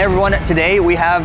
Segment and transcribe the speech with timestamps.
[0.00, 1.24] Everyone, today we have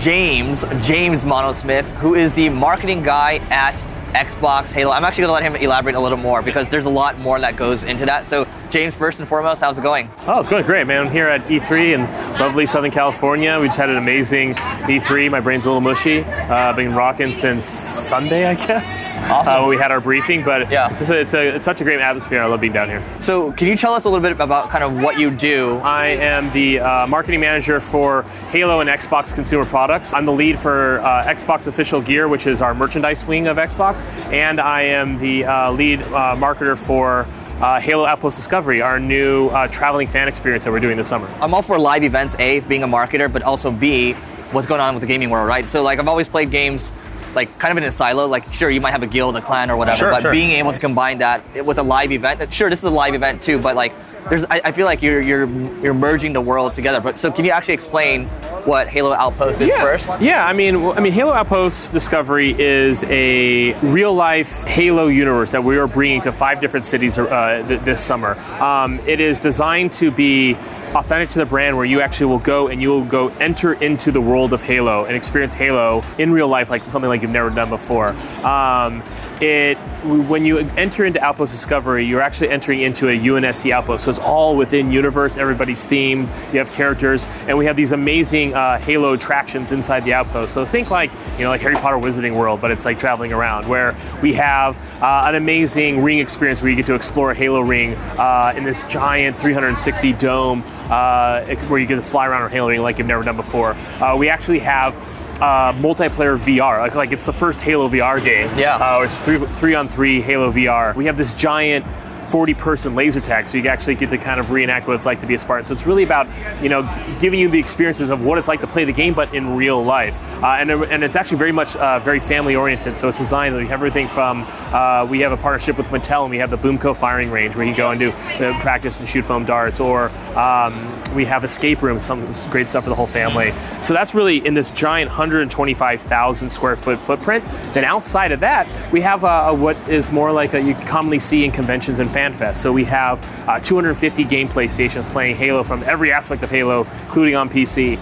[0.00, 3.74] James, James Monosmith, who is the marketing guy at
[4.14, 4.92] Xbox Halo.
[4.92, 7.38] I'm actually going to let him elaborate a little more because there's a lot more
[7.38, 8.26] that goes into that.
[8.26, 10.10] So, James, first and foremost, how's it going?
[10.26, 11.06] Oh, it's going great, man.
[11.06, 12.00] I'm here at E3 in
[12.40, 13.56] lovely Southern California.
[13.60, 15.30] We just had an amazing E3.
[15.30, 16.20] My brain's a little mushy.
[16.24, 19.16] Uh, I've been rocking since Sunday, I guess.
[19.18, 19.64] Awesome.
[19.64, 20.90] Uh, we had our briefing, but Yeah.
[20.90, 22.42] it's, a, it's, a, it's such a great atmosphere.
[22.42, 23.04] I love being down here.
[23.20, 25.76] So, can you tell us a little bit about kind of what you do?
[25.84, 30.12] I am the uh, marketing manager for Halo and Xbox consumer products.
[30.14, 34.04] I'm the lead for uh, Xbox Official Gear, which is our merchandise wing of Xbox,
[34.32, 37.24] and I am the uh, lead uh, marketer for
[37.60, 41.28] uh, Halo Outpost Discovery, our new uh, traveling fan experience that we're doing this summer.
[41.40, 44.12] I'm all for live events, A, being a marketer, but also B,
[44.52, 45.66] what's going on with the gaming world, right?
[45.66, 46.92] So, like, I've always played games
[47.34, 48.26] like kind of in a silo.
[48.26, 50.32] Like, sure, you might have a guild, a clan, or whatever, Sure, but sure.
[50.32, 52.52] being able to combine that with a live event.
[52.52, 53.92] Sure, this is a live event too, but like,
[54.28, 55.46] there's, I, I feel like you're you're
[55.82, 57.00] you're merging the worlds together.
[57.00, 58.26] But so, can you actually explain
[58.64, 59.82] what Halo Outpost is yeah.
[59.82, 60.20] first?
[60.20, 65.62] Yeah, I mean, well, I mean, Halo Outpost Discovery is a real-life Halo universe that
[65.62, 68.38] we are bringing to five different cities uh, th- this summer.
[68.62, 70.56] Um, it is designed to be
[70.94, 74.10] authentic to the brand, where you actually will go and you will go enter into
[74.10, 77.50] the world of Halo and experience Halo in real life, like something like you've never
[77.50, 78.10] done before.
[78.44, 79.02] Um,
[79.40, 84.04] it when you enter into Outpost Discovery, you're actually entering into a UNSC outpost.
[84.04, 85.38] So it's all within universe.
[85.38, 86.28] Everybody's themed.
[86.52, 90.52] You have characters, and we have these amazing uh, Halo attractions inside the outpost.
[90.54, 93.68] So think like you know like Harry Potter Wizarding World, but it's like traveling around.
[93.68, 97.60] Where we have uh, an amazing ring experience where you get to explore a Halo
[97.60, 102.48] ring uh, in this giant 360 dome, uh, where you get to fly around a
[102.48, 103.70] Halo ring like you've never done before.
[104.00, 104.94] Uh, we actually have
[105.40, 106.80] uh, multiplayer VR.
[106.80, 108.50] Like, like it's the first Halo VR game.
[108.58, 108.76] Yeah.
[108.76, 110.94] Uh, it's three, three on three Halo VR.
[110.94, 111.86] We have this giant
[112.28, 115.20] 40 person laser tag, so you actually get to kind of reenact what it's like
[115.20, 115.66] to be a Spartan.
[115.66, 116.26] So it's really about,
[116.62, 116.82] you know,
[117.18, 119.82] giving you the experiences of what it's like to play the game, but in real
[119.82, 120.18] life.
[120.44, 122.98] Uh, and, and it's actually very much uh, very family oriented.
[122.98, 126.30] So it's designed, we have everything from, uh, we have a partnership with Mattel and
[126.30, 129.24] we have the Boomco firing range where you go and do uh, practice and shoot
[129.24, 133.54] foam darts, or um, we have escape rooms, some great stuff for the whole family.
[133.80, 137.42] So that's really in this giant 125,000 square foot footprint.
[137.72, 141.46] Then outside of that, we have uh, what is more like a, you commonly see
[141.46, 142.60] in conventions and fan fest.
[142.60, 143.18] So we have
[143.48, 147.96] uh, 250 gameplay stations playing Halo from every aspect of Halo, including on PC.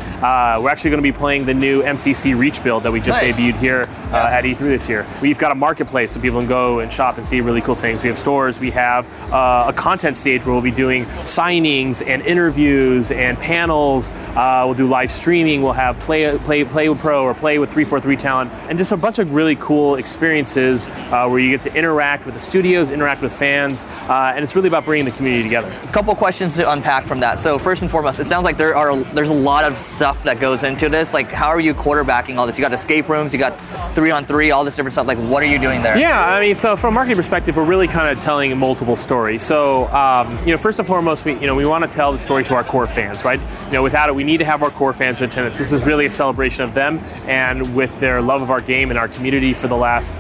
[0.61, 3.37] We're actually going to be playing the new MCC Reach build that we just Nice.
[3.39, 5.07] debuted here uh, at E3 this year.
[5.21, 8.03] We've got a marketplace so people can go and shop and see really cool things.
[8.03, 8.61] We have stores.
[8.61, 14.11] We have uh, a content stage where we'll be doing signings and interviews and panels.
[14.35, 15.63] Uh, we'll do live streaming.
[15.63, 18.97] We'll have play play play with pro or play with 343 talent, and just a
[18.97, 23.23] bunch of really cool experiences uh, where you get to interact with the studios, interact
[23.23, 25.73] with fans, uh, and it's really about bringing the community together.
[25.83, 27.41] A couple questions to unpack from that.
[27.41, 30.41] So first and foremost, it sounds like there are there's a lot of stuff that
[30.41, 31.13] goes into this.
[31.15, 31.75] Like, how are you
[32.13, 32.59] quarterbacking all this?
[32.59, 33.59] You got escape rooms, you got
[33.95, 35.07] three on three, all this different stuff.
[35.07, 35.97] Like, what are you doing there?
[35.99, 39.43] Yeah, I mean, so from a marketing perspective, we're really kind of telling multiple stories.
[39.43, 42.19] So, um, you know, first and foremost, we, you know, we want to tell the
[42.19, 43.41] story to our core fans, right?
[43.67, 45.59] You know, without it, we need to have our core fans in attendance.
[45.59, 48.99] This is really a celebration of them and with their love of our game and
[48.99, 50.15] our community for the last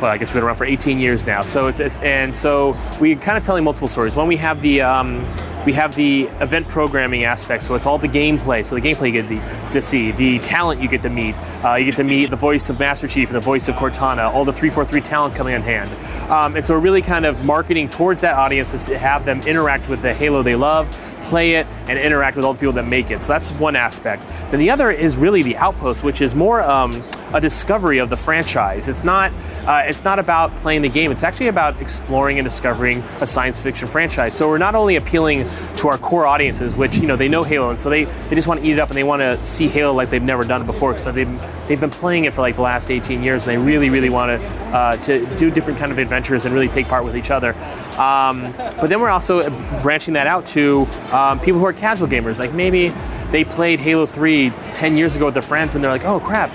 [0.00, 1.42] well, I guess we've been around for 18 years now.
[1.42, 4.16] So it's, it's and so we kind of telling multiple stories.
[4.16, 5.26] One, we have the um,
[5.66, 7.62] we have the event programming aspect.
[7.62, 8.64] So it's all the gameplay.
[8.64, 11.36] So the gameplay you get to, see, the talent you get to meet.
[11.64, 14.32] Uh, you get to meet the voice of Master Chief and the voice of Cortana.
[14.32, 15.90] All the 343 talent coming on hand.
[16.30, 19.88] Um, and so we're really kind of marketing towards that audience to have them interact
[19.88, 20.90] with the Halo they love
[21.24, 23.22] play it and interact with all the people that make it.
[23.22, 24.26] So that's one aspect.
[24.50, 26.92] Then the other is really the outpost, which is more um,
[27.32, 28.88] a discovery of the franchise.
[28.88, 29.32] It's not
[29.66, 31.10] uh, it's not about playing the game.
[31.10, 34.34] It's actually about exploring and discovering a science fiction franchise.
[34.34, 37.70] So we're not only appealing to our core audiences, which you know they know Halo,
[37.70, 39.68] and so they, they just want to eat it up and they want to see
[39.68, 40.98] Halo like they've never done it before.
[40.98, 43.90] So they've they've been playing it for like the last 18 years, and they really
[43.90, 47.16] really want to uh, to do different kind of adventures and really take part with
[47.16, 47.54] each other.
[47.98, 49.48] Um, but then we're also
[49.82, 52.92] branching that out to um, people who are casual gamers, like maybe
[53.30, 56.50] they played Halo 3 10 years ago with their friends, and they're like, oh crap,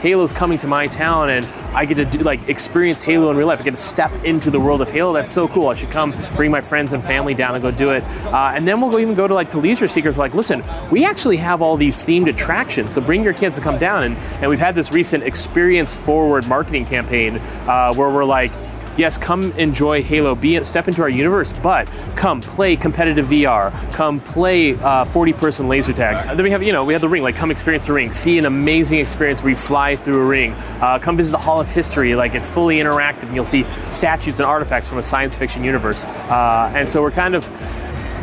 [0.00, 1.44] Halo's coming to my town, and
[1.74, 3.60] I get to do, like experience Halo in real life.
[3.60, 5.12] I get to step into the world of Halo.
[5.12, 5.68] That's so cool.
[5.68, 8.02] I should come, bring my friends and family down and go do it.
[8.24, 10.16] Uh, and then we'll even go to like to leisure seekers.
[10.16, 13.78] Like, listen, we actually have all these themed attractions, so bring your kids to come
[13.78, 14.04] down.
[14.04, 17.36] And and we've had this recent experience forward marketing campaign
[17.66, 18.52] uh, where we're like
[19.00, 24.20] yes, come enjoy Halo, be step into our universe, but come play competitive VR, come
[24.20, 26.26] play uh, 40-person laser tag.
[26.28, 27.22] And then we have, you know, we have the ring.
[27.22, 30.52] Like, come experience the ring, see an amazing experience where you fly through a ring.
[30.80, 32.14] Uh, come visit the Hall of History.
[32.14, 33.34] Like, it's fully interactive.
[33.34, 36.06] You'll see statues and artifacts from a science fiction universe.
[36.06, 37.48] Uh, and so we're kind of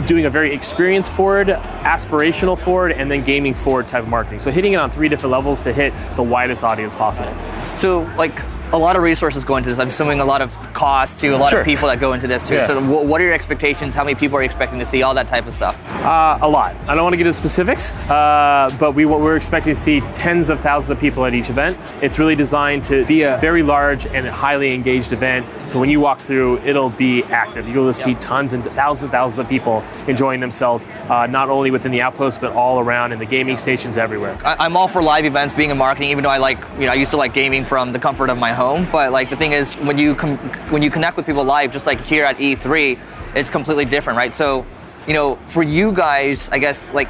[0.06, 4.40] doing a very experience forward, aspirational forward, and then gaming forward type of marketing.
[4.40, 7.36] So hitting it on three different levels to hit the widest audience possible.
[7.76, 8.40] So, like,
[8.74, 9.80] a lot of resources go into this.
[9.80, 11.62] I'm assuming a lot of cost to a lot Sure.
[11.62, 12.56] of people that go into this too.
[12.56, 12.68] Yeah.
[12.68, 13.96] So, wh- what are your expectations?
[13.96, 15.04] How many people are you expecting to see?
[15.04, 15.78] All that type of stuff.
[16.04, 16.76] Uh, a lot.
[16.88, 20.50] I don't want to get into specifics, uh, but we, we're expecting to see tens
[20.50, 21.78] of thousands of people at each event.
[22.02, 25.46] It's really designed to be a very large and highly engaged event.
[25.68, 27.68] So when you walk through, it'll be active.
[27.70, 31.92] You'll see tons and thousands and thousands of people enjoying themselves, uh, not only within
[31.92, 34.38] the outpost, but all around in the gaming stations everywhere.
[34.44, 36.10] I, I'm all for live events, being in marketing.
[36.10, 38.38] Even though I like, you know, I used to like gaming from the comfort of
[38.38, 38.86] my home.
[38.92, 40.38] But like the thing is, when you com-
[40.74, 43.00] when you connect with people live, just like here at E3,
[43.36, 44.34] it's completely different, right?
[44.36, 44.66] So,
[45.08, 47.08] you know, for you guys, I guess like,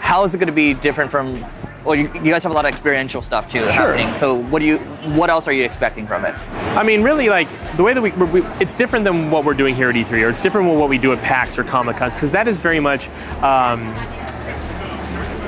[0.00, 1.44] how is it going to be different from?
[1.84, 3.94] Well, you, you guys have a lot of experiential stuff too Sure.
[3.96, 4.14] happening.
[4.14, 4.78] So, what do you?
[5.16, 6.34] What else are you expecting from it?
[6.76, 9.74] I mean, really, like the way that we, we it's different than what we're doing
[9.74, 12.14] here at E3, or it's different than what we do at PAX or Comic Cons,
[12.14, 13.08] because that is very much.
[13.42, 13.94] Um,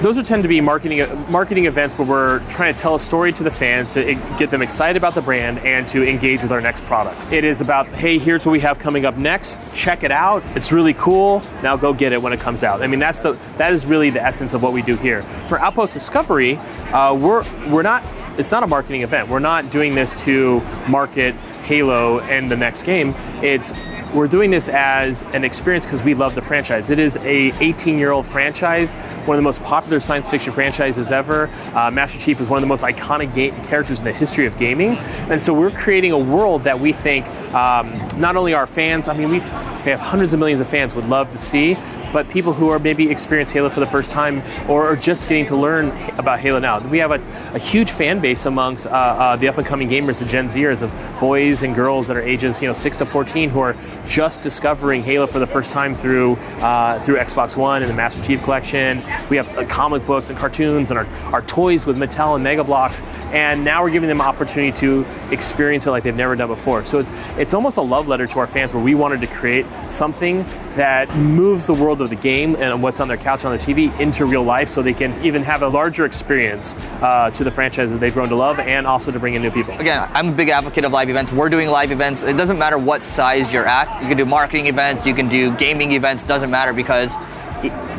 [0.03, 1.01] those are tend to be marketing
[1.31, 4.61] marketing events where we're trying to tell a story to the fans to get them
[4.61, 7.33] excited about the brand and to engage with our next product.
[7.33, 9.57] It is about, hey, here's what we have coming up next.
[9.75, 10.43] Check it out.
[10.57, 11.43] It's really cool.
[11.63, 12.83] Now go get it when it comes out.
[12.83, 15.23] I mean, that's the that is really the essence of what we do here.
[15.23, 16.57] For Outpost Discovery,
[16.93, 18.05] uh, we're we're not.
[18.39, 19.29] It's not a marketing event.
[19.29, 21.35] We're not doing this to market
[21.65, 23.15] Halo and the next game.
[23.43, 23.75] It's
[24.15, 26.91] we're doing this as an experience because we love the franchise.
[26.91, 28.93] It is a 18-year-old franchise,
[29.25, 31.49] one of the most popular science fiction franchises ever.
[31.75, 34.57] Uh, Master Chief is one of the most iconic ga- characters in the history of
[34.59, 34.97] gaming,
[35.31, 39.09] and so we're creating a world that we think um, not only our fans.
[39.09, 39.51] I mean, we've
[39.85, 41.77] we have hundreds of millions of fans would love to see.
[42.13, 45.47] But people who are maybe experiencing Halo for the first time or are just getting
[45.47, 45.89] to learn
[46.19, 46.79] about Halo now.
[46.89, 47.23] We have a,
[47.55, 50.83] a huge fan base amongst uh, uh, the up and coming gamers, the Gen Zers,
[50.83, 53.75] of boys and girls that are ages you know six to 14 who are
[54.07, 58.23] just discovering Halo for the first time through uh, through Xbox One and the Master
[58.23, 59.03] Chief Collection.
[59.31, 62.65] We have uh, comic books and cartoons and our, our toys with Mattel and Mega
[62.65, 66.85] Bloks, and now we're giving them opportunity to experience it like they've never done before.
[66.85, 69.67] So it's it's almost a love letter to our fans where we wanted to create
[69.89, 70.45] something
[70.75, 73.99] that moves the world of the game and what's on their couch on their TV
[74.01, 77.91] into real life, so they can even have a larger experience uh, to the franchise
[77.91, 79.75] that they've grown to love, and also to bring in new people.
[79.79, 81.33] again, I'm a big advocate of live events.
[81.33, 82.23] We're doing live events.
[82.23, 84.01] It doesn't matter what size you're at.
[84.01, 86.25] You can do marketing events, you can do gaming events.
[86.25, 87.15] Doesn't matter because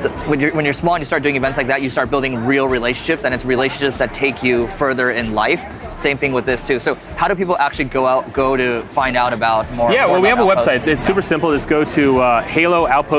[0.04, 2.10] the- when you're when you're small and you start doing events like that, you start
[2.10, 5.64] building real relationships, and it's relationships that take you further in life.
[5.98, 6.80] Same thing with this too.
[6.80, 9.92] So, how do people actually go out, go to find out about more?
[9.92, 10.78] Yeah, more well, we have a website.
[10.78, 11.52] It's, it's super simple.
[11.54, 12.44] Just go to uh,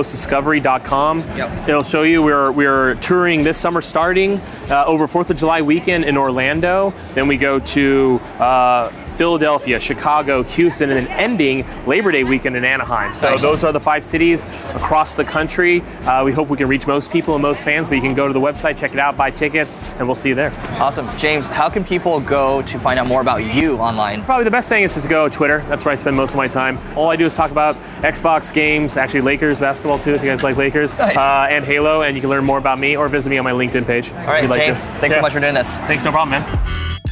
[0.05, 1.21] HaloOutpostDiscovery.com.
[1.21, 1.69] Yep.
[1.69, 4.39] It'll show you we're, we're touring this summer starting
[4.71, 6.93] uh, over 4th of July weekend in Orlando.
[7.15, 12.65] Then we go to uh, Philadelphia, Chicago, Houston, and then ending Labor Day weekend in
[12.65, 13.15] Anaheim.
[13.15, 13.43] So Nice.
[13.43, 14.45] those are the five cities
[14.75, 15.81] across the country.
[16.03, 18.27] Uh, we hope we can reach most people and most fans, but you can go
[18.27, 20.51] to the website, check it out, buy tickets, and we'll see you there.
[20.81, 21.47] Awesome, James.
[21.47, 24.25] How can people go to find out more about you online?
[24.25, 25.59] Probably the best thing is just to go to Twitter.
[25.69, 26.79] That's where I spend most of my time.
[26.97, 30.43] All I do is talk about Xbox games, actually Lakers basketball too, if you guys
[30.43, 31.17] like Lakers, Nice.
[31.17, 32.03] uh, and Halo.
[32.03, 34.11] And you can learn more about me or visit me on my LinkedIn page.
[34.13, 34.91] All right, James.
[34.95, 35.77] Thanks so much for doing this.
[35.87, 37.04] Thanks, no problem, man.